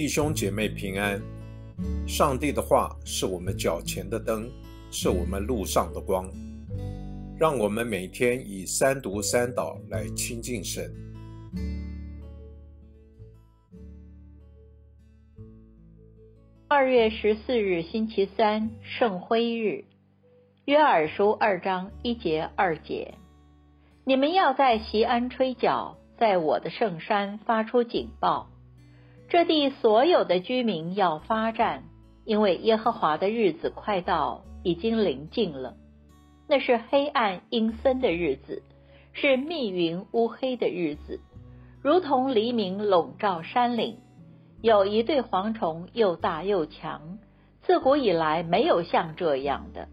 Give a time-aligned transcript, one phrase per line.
[0.00, 1.20] 弟兄姐妹平安。
[2.08, 4.50] 上帝的话是我们脚前的灯，
[4.90, 6.26] 是我们路上的光。
[7.38, 10.90] 让我们每天以三读三祷来亲近神。
[16.66, 19.84] 二月十四日，星期三，圣辉日。
[20.64, 23.16] 约珥书二章一节二节，
[24.06, 28.48] 你们要在西安吹角，在我的圣山发出警报。
[29.30, 31.84] 这地所有的居民要发战，
[32.24, 35.76] 因为耶和华的日子快到，已经临近了。
[36.48, 38.64] 那是黑暗阴森的日子，
[39.12, 41.20] 是密云乌黑的日子，
[41.80, 43.98] 如同黎明笼罩山岭。
[44.62, 47.20] 有一对蝗虫，又大又强，
[47.62, 49.86] 自古以来没有像这样的，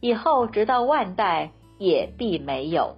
[0.00, 2.96] 以后直到万代也必没有。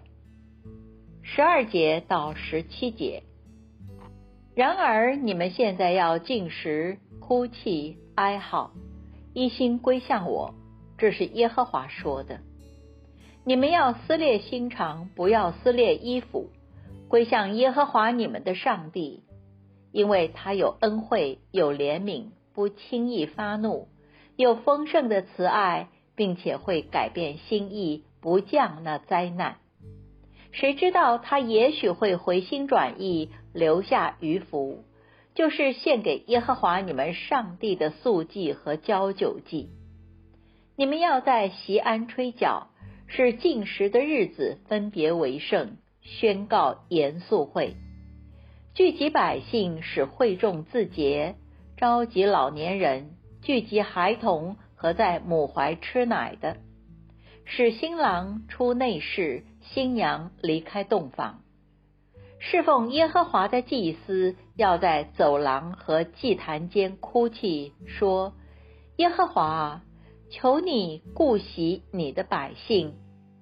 [1.23, 3.25] 十二节到十七节。
[4.57, 8.71] 然而，你们现在要进食、哭泣、哀嚎，
[9.35, 10.55] 一心归向我。
[10.97, 12.41] 这是耶和华说的。
[13.45, 16.49] 你们要撕裂心肠，不要撕裂衣服，
[17.07, 19.25] 归向耶和华你们的上帝，
[19.93, 23.89] 因为他有恩惠，有怜悯，不轻易发怒，
[24.37, 29.59] 有丰盛的慈爱，并且会改变心意，不降那灾难。
[30.57, 34.85] 谁知道他也许会回心转意，留下余福，
[35.35, 39.69] 就是献给耶和华你们上帝的素祭和交酒祭。
[40.75, 42.69] 你们要在席安吹角，
[43.07, 47.77] 是禁食的日子，分别为圣，宣告严肃会，
[48.73, 51.35] 聚集百姓，使会众自洁，
[51.77, 53.11] 召集老年人，
[53.43, 56.57] 聚集孩童和在母怀吃奶的，
[57.45, 59.45] 使新郎出内室。
[59.73, 61.41] 新娘离开洞房，
[62.39, 68.33] 侍奉耶和华的祭司要在走廊和祭坛间哭泣，说
[68.97, 69.83] ：“耶和华，
[70.31, 72.95] 求你顾惜你的百姓，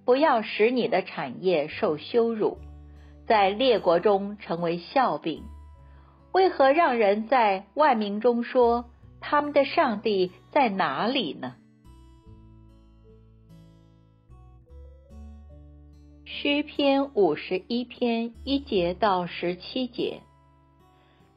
[0.05, 2.59] 不要使你的产业受羞辱，
[3.27, 5.45] 在列国中成为笑柄。
[6.33, 8.87] 为何让人在万民中说
[9.21, 11.55] 他们的上帝在哪里呢？”
[16.37, 20.21] 诗篇五十一篇一节到十七节，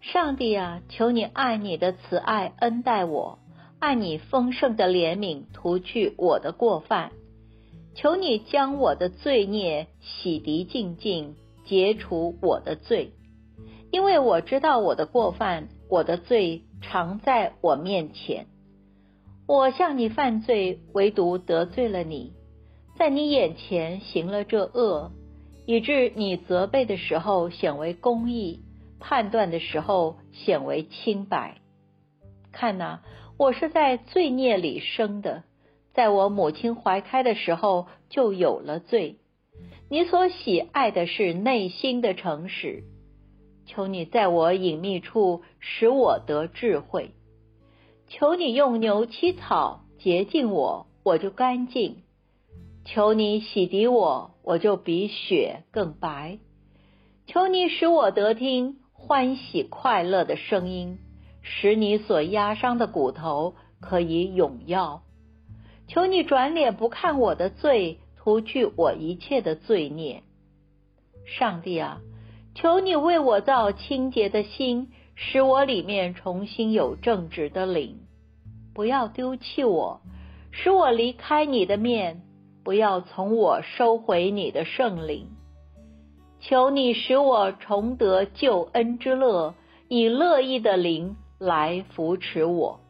[0.02, 3.38] 上帝啊，求你按你的慈爱恩待我，
[3.78, 7.12] 按你丰盛的怜悯涂去我的过犯，
[7.94, 11.35] 求你将我的罪孽洗涤净净，
[11.66, 13.12] 解除我的罪，
[13.91, 18.47] 因为我知道我的过犯，我的罪常在我面前，
[19.47, 22.34] 我向你犯罪，唯独得罪了你。
[22.97, 25.12] 在你眼前行了这恶，
[25.68, 28.62] 以致你责备的时候显为公义，
[29.00, 31.62] 判断的时候显为清白。
[32.52, 33.02] 看呐，
[33.38, 35.44] 我是在罪孽里生的，
[35.94, 39.18] 在我母亲怀胎的时候就有了罪。
[39.90, 42.84] 你所喜爱的是内心的诚实，
[43.68, 47.12] 求你在我隐秘处使我得智慧。
[48.08, 51.97] 求你用牛膝草洁净我，我就干净。
[52.90, 56.40] 求你洗涤我，我就比雪更白。
[57.25, 60.97] 求你使我得听欢喜快乐的声音，
[61.42, 65.03] 使你所压伤的骨头可以永耀。
[65.90, 70.24] 求你转脸不看我的罪，涂去我一切的罪孽。
[71.26, 72.00] 上帝啊，
[72.56, 78.00] 求你为我造清洁的心，使我里面重新有正直的灵。
[78.74, 80.00] 不要丢弃我，
[80.52, 82.22] 使我离开你的面。
[82.67, 85.29] 不要从我收回你的圣灵，
[86.41, 89.55] 求你使我重得救恩之乐，
[89.88, 92.81] 以乐意的灵来扶持我。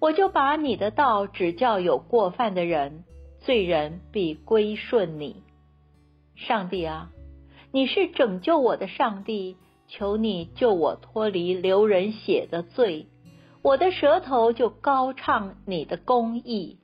[0.00, 3.04] 我就把你的道指教有过犯的人，
[3.38, 5.44] 罪人必归顺你。
[6.34, 7.12] 上帝啊，
[7.70, 13.06] 你是拯救我的上帝，求你救我脱离流人血的罪，
[13.62, 16.78] 我的舌头就高唱你的公义。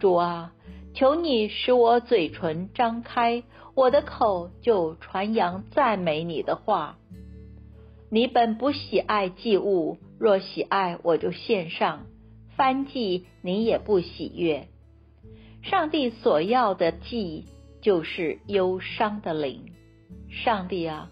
[0.00, 0.52] 主啊。
[0.94, 3.44] 求你使我嘴唇张开，
[3.74, 6.98] 我的口就传扬赞美你的话。
[8.10, 12.00] 你本不喜爱祭物，若喜爱，我就献上；
[12.56, 14.68] 翻祭你也不喜悦。
[15.62, 17.46] 上帝所要的祭，
[17.80, 19.72] 就是忧伤的灵。
[20.28, 21.10] 上帝啊，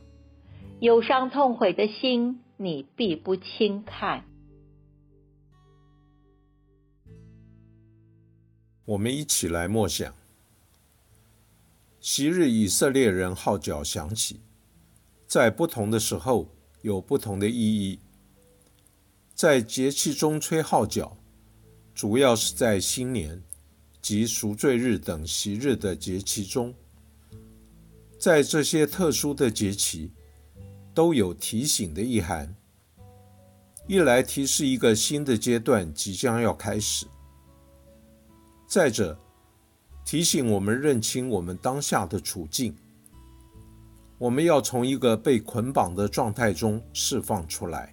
[0.80, 4.24] 忧伤痛悔的心，你必不轻看。
[8.90, 10.12] 我们一起来默想：
[12.00, 14.40] 昔日以色列人号角响起，
[15.28, 16.52] 在不同的时候
[16.82, 18.00] 有不同的意义。
[19.32, 21.16] 在节气中吹号角，
[21.94, 23.40] 主要是在新年
[24.02, 26.74] 及赎罪日等昔日的节气中。
[28.18, 30.10] 在这些特殊的节气，
[30.92, 32.56] 都有提醒的意涵。
[33.86, 37.06] 一来提示一个新的阶段即将要开始；
[38.70, 39.18] 再者，
[40.04, 42.72] 提醒我们认清我们当下的处境。
[44.16, 47.92] 我们要从一个被捆绑的状态中释放出来。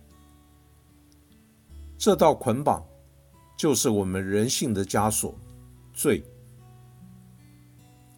[1.98, 2.86] 这道捆绑，
[3.58, 5.36] 就是我们人性的枷锁——
[5.96, 6.24] 罪。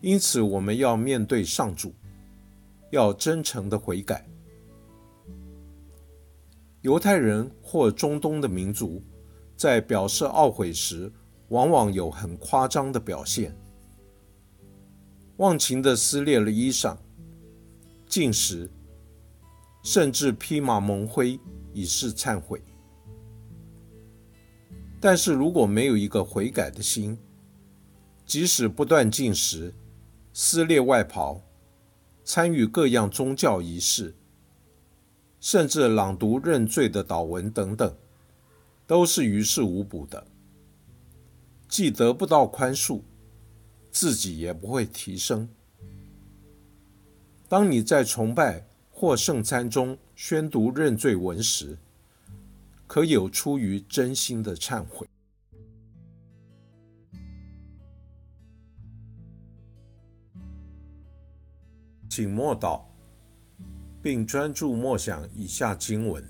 [0.02, 1.94] 因此，我们要面对上主。
[2.92, 4.28] 要真诚的悔改。
[6.82, 9.02] 犹太人或中东的民族，
[9.56, 11.10] 在表示懊悔时，
[11.50, 13.56] 往往有很夸张的表现，
[15.38, 16.96] 忘情的撕裂了衣裳、
[18.08, 18.70] 进食，
[19.84, 21.40] 甚至披麻蒙灰
[21.74, 22.62] 以示忏悔。
[25.02, 27.18] 但是如果没有一个悔改的心，
[28.26, 29.74] 即使不断进食、
[30.34, 31.42] 撕裂外袍，
[32.24, 34.14] 参与各样宗教仪式，
[35.40, 37.96] 甚至朗读认罪的祷文等等，
[38.86, 40.28] 都是于事无补的。
[41.70, 43.02] 既得不到宽恕，
[43.92, 45.48] 自己也不会提升。
[47.48, 51.78] 当你在崇拜或圣餐中宣读认罪文时，
[52.88, 55.08] 可有出于真心的忏悔。
[62.10, 62.82] 请默祷，
[64.02, 66.24] 并专注默想以下经文，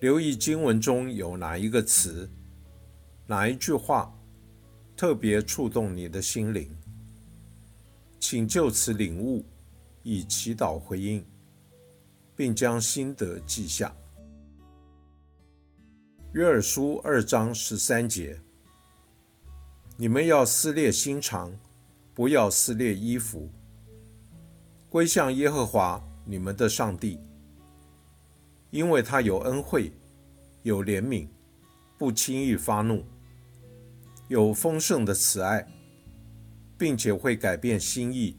[0.00, 2.30] 留意经文中有哪一个词、
[3.28, 4.14] 哪一句话
[4.96, 6.70] 特别触动你的心灵，
[8.20, 9.44] 请就此领悟，
[10.04, 11.26] 以祈祷回应，
[12.36, 13.92] 并将心得记下。
[16.32, 18.38] 约珥书二章十三节：
[19.96, 21.52] 你们要撕裂心肠，
[22.14, 23.50] 不要撕裂衣服。
[24.88, 27.18] 归向耶和华你们的上帝，
[28.70, 29.92] 因为他有恩惠，
[30.62, 31.26] 有怜悯，
[31.98, 33.04] 不轻易发怒，
[34.28, 35.66] 有丰盛的慈爱，
[36.78, 38.36] 并且会改变心意，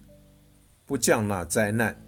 [0.86, 2.07] 不降那灾难。